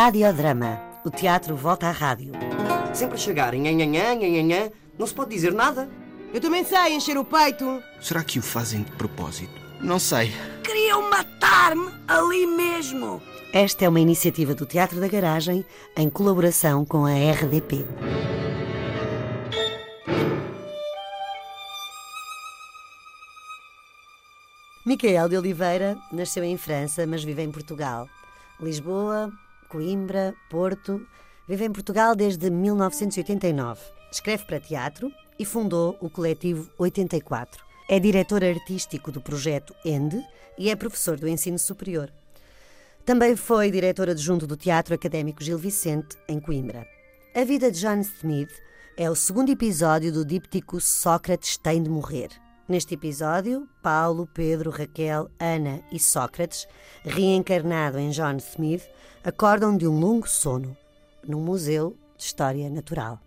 [0.00, 0.80] Radiodrama.
[1.04, 2.30] O teatro volta à rádio.
[2.94, 5.88] Sempre a chegar em nhanhanhã, nhanhanhã, não se pode dizer nada.
[6.32, 7.82] Eu também sei encher o peito.
[8.00, 9.60] Será que o fazem de propósito?
[9.80, 10.30] Não sei.
[10.62, 13.20] Queriam matar-me ali mesmo.
[13.52, 15.66] Esta é uma iniciativa do Teatro da Garagem
[15.96, 17.84] em colaboração com a RDP.
[24.86, 28.08] Micael de Oliveira nasceu em França, mas vive em Portugal.
[28.60, 29.32] Lisboa,
[29.68, 31.06] Coimbra, Porto.
[31.46, 33.80] Vive em Portugal desde 1989.
[34.10, 37.64] Escreve para teatro e fundou o coletivo 84.
[37.88, 40.24] É diretor artístico do projeto ENDE
[40.58, 42.12] e é professor do ensino superior.
[43.04, 46.86] Também foi diretor adjunto do Teatro Académico Gil Vicente, em Coimbra.
[47.34, 48.52] A vida de John Smith
[48.96, 52.30] é o segundo episódio do díptico Sócrates tem de morrer.
[52.68, 56.68] Neste episódio, Paulo, Pedro, Raquel, Ana e Sócrates,
[57.02, 58.86] reencarnado em John Smith,
[59.24, 60.76] acordam de um longo sono
[61.26, 63.18] num museu de história natural.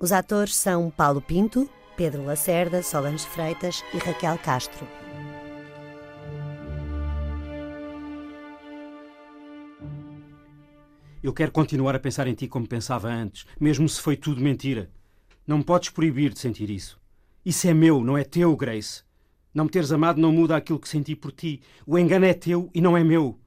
[0.00, 4.88] Os atores são Paulo Pinto, Pedro Lacerda, Solange Freitas e Raquel Castro.
[11.22, 14.90] Eu quero continuar a pensar em ti como pensava antes, mesmo se foi tudo mentira.
[15.46, 17.03] Não me podes proibir de sentir isso.
[17.44, 19.02] Isso é meu, não é teu, Grace.
[19.52, 21.60] Não me teres amado não muda aquilo que senti por ti.
[21.86, 23.38] O engano é teu e não é meu.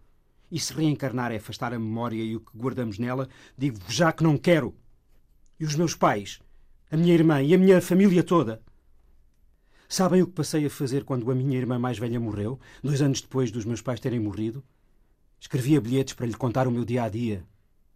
[0.52, 4.24] E se reencarnar é afastar a memória e o que guardamos nela, digo já que
[4.24, 4.76] não quero.
[5.60, 6.40] E os meus pais,
[6.92, 8.62] a minha irmã e a minha família toda.
[9.90, 13.20] Sabem o que passei a fazer quando a minha irmã mais velha morreu, dois anos
[13.20, 14.64] depois dos meus pais terem morrido?
[15.40, 17.44] Escrevia bilhetes para lhe contar o meu dia a dia,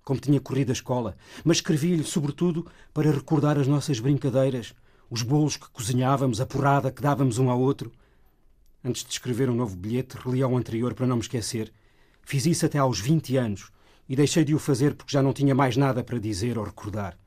[0.04, 4.74] como tinha corrido a escola, mas escrevi-lhe, sobretudo, para recordar as nossas brincadeiras,
[5.12, 7.92] os bolos que cozinhávamos, a porrada que dávamos um ao outro.
[8.82, 11.74] Antes de escrever um novo bilhete, reli ao anterior para não me esquecer.
[12.22, 13.70] Fiz isso até aos 20 anos
[14.08, 17.18] e deixei de o fazer porque já não tinha mais nada para dizer ou recordar.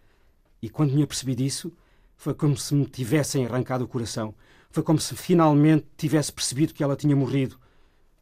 [0.62, 1.70] E quando me apercebi disso,
[2.17, 4.34] foi como se me tivessem arrancado o coração.
[4.70, 7.61] Foi como se finalmente tivesse percebido que ela tinha morrido.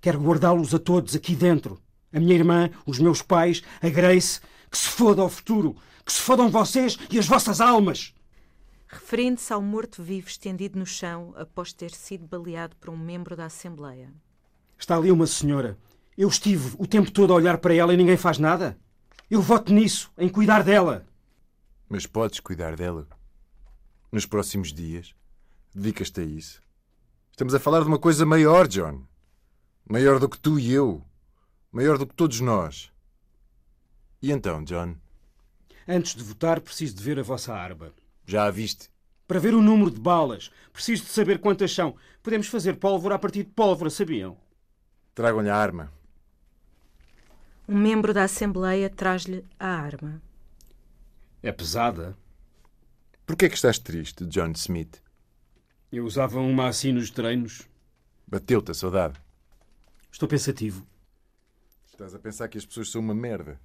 [0.00, 1.78] Quero guardá-los a todos aqui dentro.
[2.12, 4.40] A minha irmã, os meus pais, a Grace.
[4.68, 5.76] Que se foda o futuro.
[6.04, 8.12] Que se fodam vocês e as vossas almas.
[8.92, 14.12] Referindo-se ao morto-vivo estendido no chão após ter sido baleado por um membro da Assembleia.
[14.78, 15.78] Está ali uma senhora.
[16.16, 18.78] Eu estive o tempo todo a olhar para ela e ninguém faz nada.
[19.30, 21.06] Eu voto nisso, em cuidar dela.
[21.88, 23.08] Mas podes cuidar dela.
[24.12, 25.14] Nos próximos dias,
[25.74, 26.62] dedicas-te a isso.
[27.30, 29.06] Estamos a falar de uma coisa maior, John.
[29.88, 31.02] Maior do que tu e eu.
[31.72, 32.92] Maior do que todos nós.
[34.20, 34.96] E então, John?
[35.88, 37.90] Antes de votar, preciso de ver a vossa arma.
[38.24, 38.90] Já a viste?
[39.26, 40.50] Para ver o número de balas.
[40.72, 41.94] Preciso de saber quantas são.
[42.22, 44.36] Podemos fazer pólvora a partir de pólvora, sabiam?
[45.14, 45.92] Tragam-lhe a arma.
[47.68, 50.20] Um membro da Assembleia traz-lhe a arma.
[51.42, 52.16] É pesada.
[53.24, 55.00] Por que é que estás triste, John Smith?
[55.90, 57.68] Eu usava uma assim nos treinos.
[58.26, 59.20] Bateu-te a saudade.
[60.10, 60.86] Estou pensativo.
[61.86, 63.60] Estás a pensar que as pessoas são uma merda.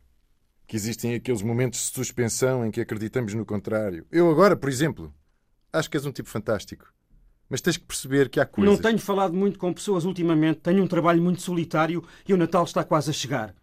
[0.67, 4.05] Que existem aqueles momentos de suspensão em que acreditamos no contrário.
[4.11, 5.13] Eu agora, por exemplo,
[5.71, 6.93] acho que és um tipo fantástico.
[7.49, 8.73] Mas tens que perceber que há coisas...
[8.73, 10.59] Não tenho falado muito com pessoas ultimamente.
[10.59, 13.55] Tenho um trabalho muito solitário e o Natal está quase a chegar.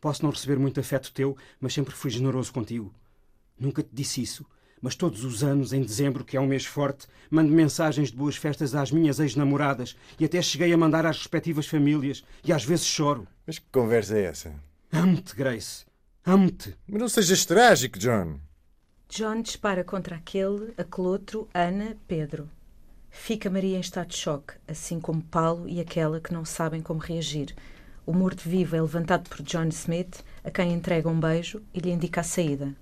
[0.00, 2.92] Posso não receber muito afeto teu, mas sempre fui generoso contigo.
[3.56, 4.44] Nunca te disse isso,
[4.80, 8.34] mas todos os anos, em dezembro, que é um mês forte, mando mensagens de boas
[8.34, 12.86] festas às minhas ex-namoradas e até cheguei a mandar às respectivas famílias e às vezes
[12.86, 13.28] choro.
[13.46, 14.54] Mas que conversa é essa?
[14.90, 15.84] Amo-te, Grace.
[16.24, 16.76] Amo-te.
[16.86, 18.38] Mas não sejas trágico, John.
[19.08, 22.48] John dispara contra aquele, aquele outro, Ana, Pedro.
[23.10, 27.00] Fica Maria em estado de choque, assim como Paulo e aquela que não sabem como
[27.00, 27.54] reagir.
[28.06, 32.20] O morto-vivo é levantado por John Smith, a quem entrega um beijo e lhe indica
[32.20, 32.74] a saída.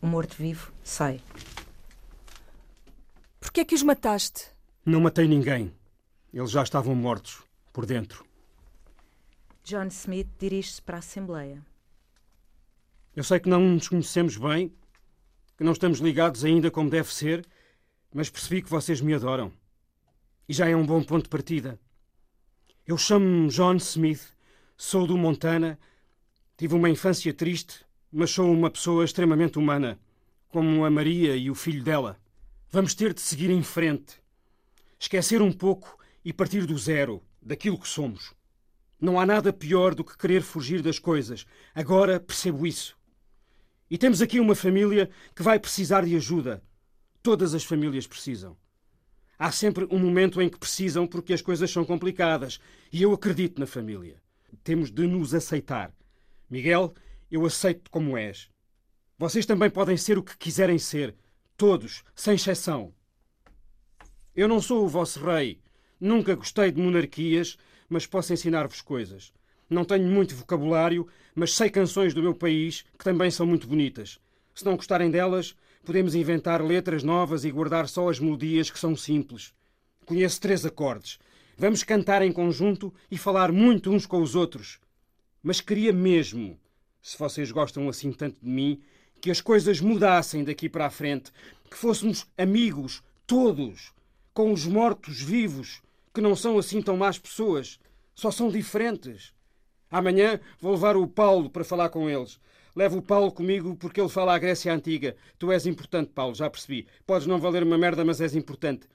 [0.00, 1.20] O morto-vivo sai.
[3.38, 4.46] Por que é que os mataste?
[4.84, 5.72] Não matei ninguém.
[6.32, 7.42] Eles já estavam mortos,
[7.72, 8.24] por dentro.
[9.62, 11.62] John Smith dirige-se para a Assembleia.
[13.16, 14.70] Eu sei que não nos conhecemos bem,
[15.56, 17.46] que não estamos ligados ainda como deve ser,
[18.12, 19.50] mas percebi que vocês me adoram.
[20.46, 21.80] E já é um bom ponto de partida.
[22.86, 24.34] Eu chamo-me John Smith,
[24.76, 25.78] sou do Montana,
[26.58, 29.98] tive uma infância triste, mas sou uma pessoa extremamente humana,
[30.48, 32.20] como a Maria e o filho dela.
[32.70, 34.20] Vamos ter de seguir em frente.
[35.00, 38.34] Esquecer um pouco e partir do zero, daquilo que somos.
[39.00, 41.46] Não há nada pior do que querer fugir das coisas.
[41.74, 42.95] Agora percebo isso.
[43.90, 46.62] E temos aqui uma família que vai precisar de ajuda.
[47.22, 48.56] Todas as famílias precisam.
[49.38, 52.58] Há sempre um momento em que precisam porque as coisas são complicadas.
[52.92, 54.20] E eu acredito na família.
[54.64, 55.94] Temos de nos aceitar.
[56.50, 56.94] Miguel,
[57.30, 58.48] eu aceito-te como és.
[59.18, 61.14] Vocês também podem ser o que quiserem ser.
[61.56, 62.92] Todos, sem exceção.
[64.34, 65.60] Eu não sou o vosso rei.
[65.98, 67.56] Nunca gostei de monarquias,
[67.88, 69.32] mas posso ensinar-vos coisas.
[69.68, 74.18] Não tenho muito vocabulário, mas sei canções do meu país que também são muito bonitas.
[74.54, 78.96] Se não gostarem delas, podemos inventar letras novas e guardar só as melodias que são
[78.96, 79.52] simples.
[80.04, 81.18] Conheço três acordes.
[81.58, 84.78] Vamos cantar em conjunto e falar muito uns com os outros.
[85.42, 86.58] Mas queria mesmo,
[87.02, 88.80] se vocês gostam assim tanto de mim,
[89.20, 91.32] que as coisas mudassem daqui para a frente,
[91.70, 93.92] que fôssemos amigos, todos,
[94.32, 95.82] com os mortos vivos,
[96.14, 97.78] que não são assim tão más pessoas,
[98.14, 99.32] só são diferentes.
[99.90, 102.40] Amanhã vou levar o Paulo para falar com eles.
[102.74, 105.16] Levo o Paulo comigo porque ele fala a Grécia Antiga.
[105.38, 106.86] Tu és importante, Paulo, já percebi.
[107.06, 108.86] Podes não valer uma merda, mas és importante.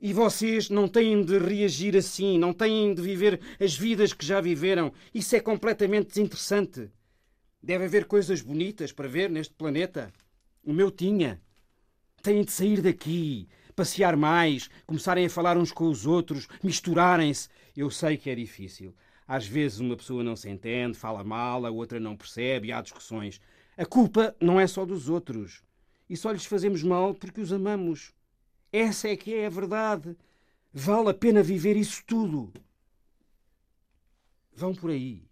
[0.00, 4.40] E vocês não têm de reagir assim, não têm de viver as vidas que já
[4.40, 4.92] viveram.
[5.14, 6.90] Isso é completamente desinteressante.
[7.62, 10.12] Deve haver coisas bonitas para ver neste planeta.
[10.62, 11.40] O meu tinha.
[12.22, 17.48] Têm de sair daqui, passear mais, começarem a falar uns com os outros, misturarem-se.
[17.76, 18.94] Eu sei que é difícil.
[19.26, 22.80] Às vezes uma pessoa não se entende, fala mal, a outra não percebe e há
[22.80, 23.40] discussões.
[23.76, 25.62] A culpa não é só dos outros.
[26.08, 28.12] E só lhes fazemos mal porque os amamos.
[28.72, 30.16] Essa é que é a verdade.
[30.72, 32.52] Vale a pena viver isso tudo.
[34.54, 35.22] Vão por aí.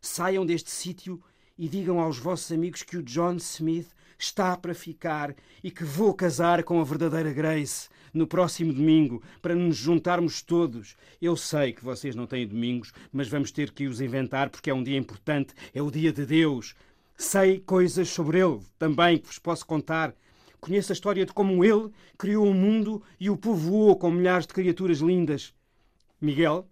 [0.00, 1.22] Saiam deste sítio
[1.56, 3.88] e digam aos vossos amigos que o John Smith
[4.22, 9.54] está para ficar e que vou casar com a verdadeira Grace no próximo domingo para
[9.54, 10.96] nos juntarmos todos.
[11.20, 14.74] Eu sei que vocês não têm domingos, mas vamos ter que os inventar porque é
[14.74, 16.74] um dia importante, é o dia de Deus.
[17.16, 20.14] Sei coisas sobre ele também que vos posso contar.
[20.60, 24.54] Conheço a história de como ele criou o mundo e o povoou com milhares de
[24.54, 25.52] criaturas lindas.
[26.20, 26.68] Miguel,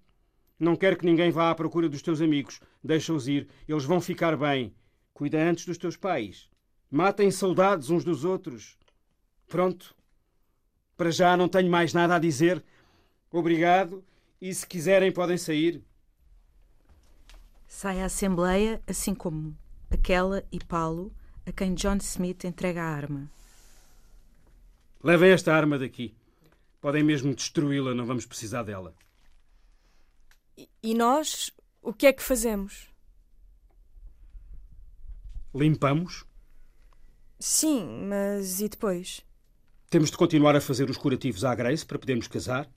[0.58, 2.60] não quero que ninguém vá à procura dos teus amigos.
[2.84, 4.72] Deixa-os ir, eles vão ficar bem.
[5.12, 6.49] Cuida antes dos teus pais.
[6.90, 8.76] Matem saudades uns dos outros.
[9.46, 9.94] Pronto.
[10.96, 12.64] Para já não tenho mais nada a dizer.
[13.30, 14.04] Obrigado
[14.40, 15.82] e se quiserem podem sair.
[17.68, 19.56] Sai a Assembleia, assim como
[19.88, 21.14] aquela e Paulo,
[21.46, 23.30] a quem John Smith entrega a arma.
[25.02, 26.14] Levem esta arma daqui.
[26.80, 28.94] Podem mesmo destruí-la, não vamos precisar dela.
[30.58, 32.88] E, e nós, o que é que fazemos?
[35.54, 36.24] Limpamos?
[37.42, 39.22] Sim, mas e depois?
[39.88, 42.68] Temos de continuar a fazer os curativos à Grace para podermos casar.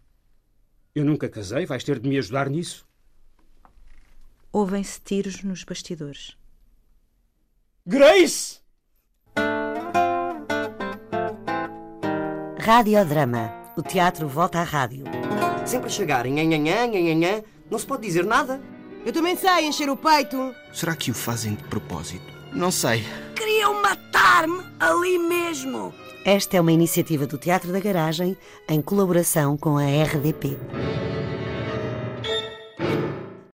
[0.96, 2.88] Eu nunca casei, vais ter de me ajudar nisso.
[4.54, 6.38] Ouvem-se tiros nos bastidores.
[7.86, 8.62] Grace!
[12.58, 13.52] Radiodrama.
[13.76, 15.04] O teatro volta à rádio.
[15.66, 18.62] Sempre a chegar, nhanhanhã, nhanhanhã, não se pode dizer nada.
[19.06, 20.56] Eu também sei encher o peito.
[20.72, 22.33] Será que o fazem de propósito?
[22.56, 23.04] Não sei.
[23.36, 25.94] Queriam matar-me ali mesmo.
[26.26, 28.38] Esta é uma iniciativa do Teatro da Garagem
[28.70, 30.58] em colaboração com a RDP.